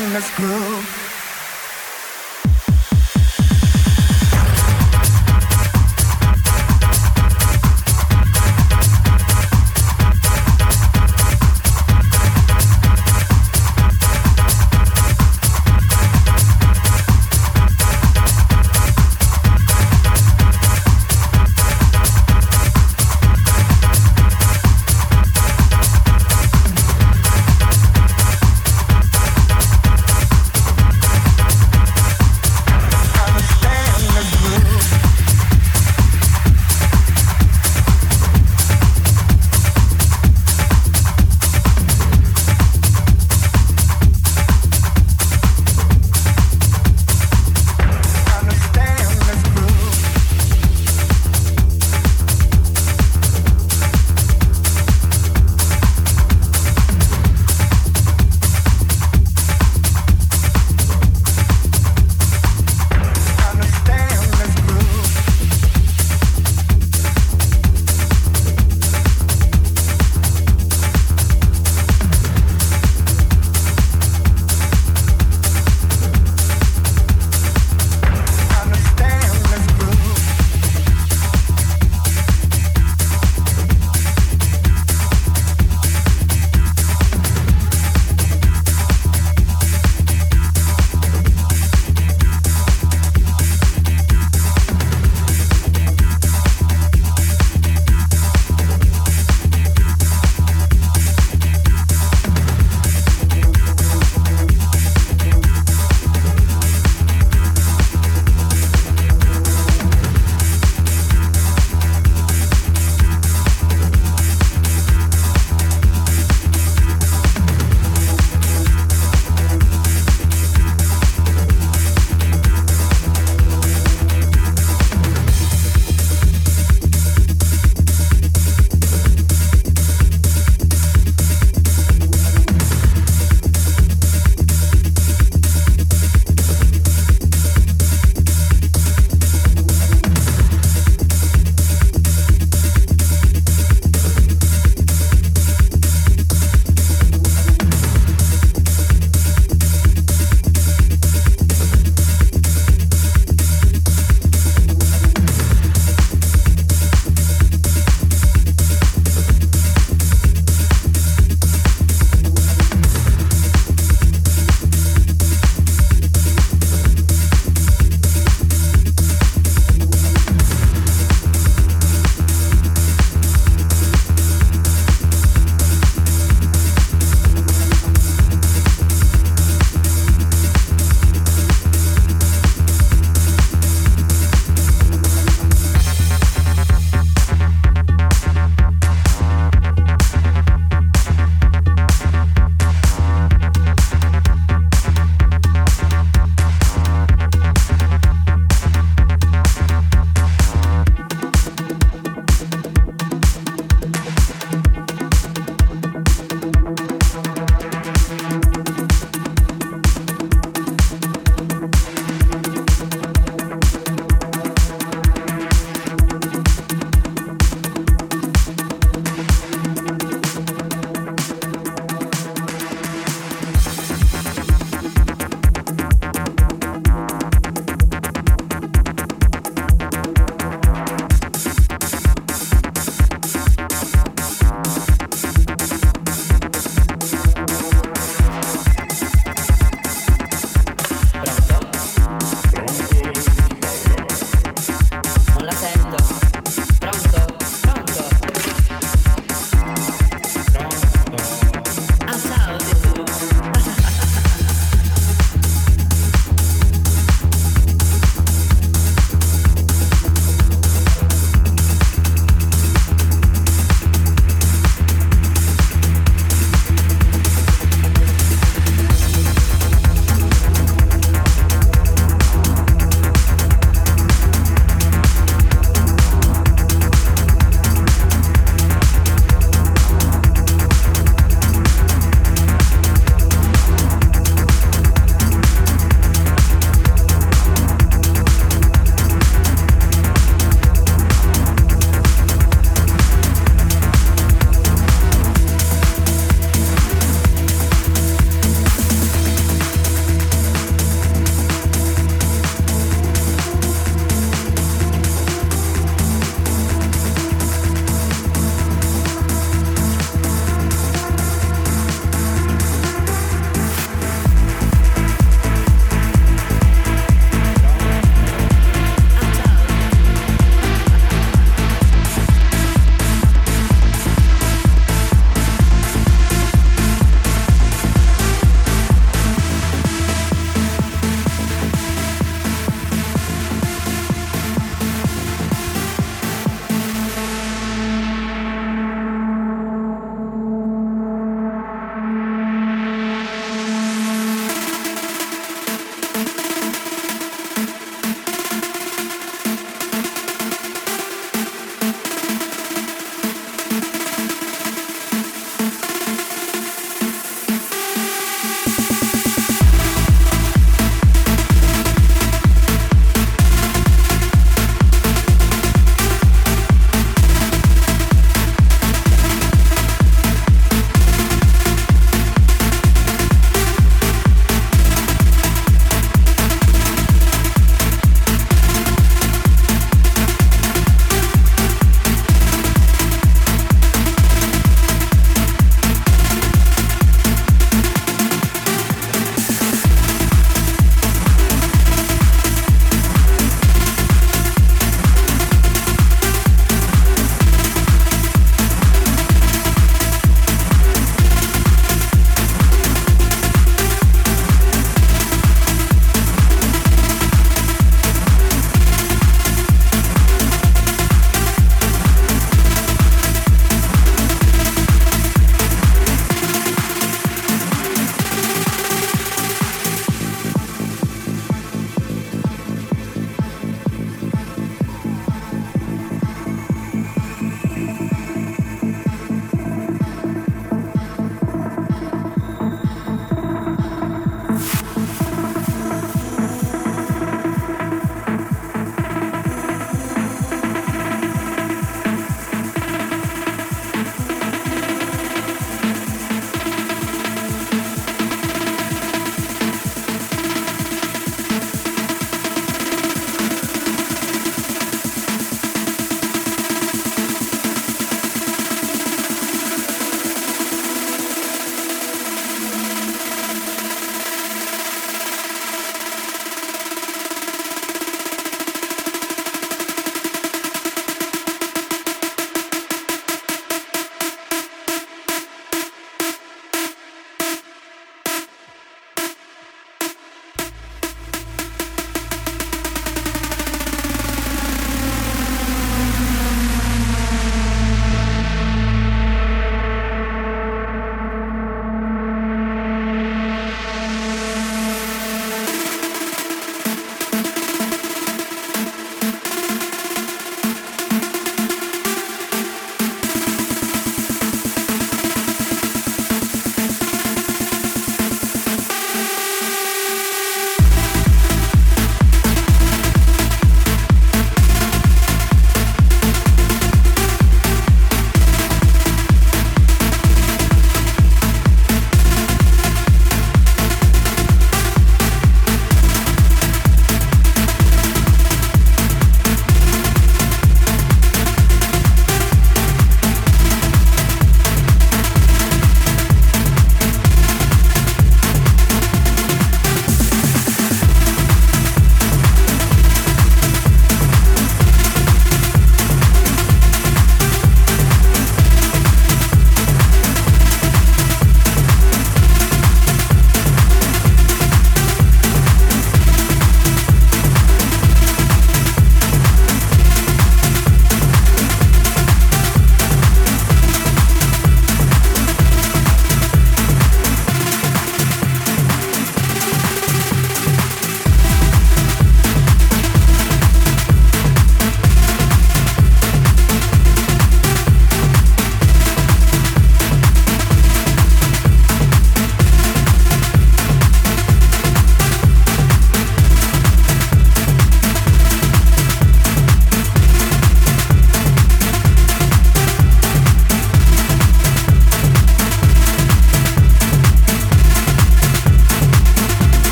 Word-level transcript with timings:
in 0.00 0.12
this 0.12 0.30
groove. 0.36 1.07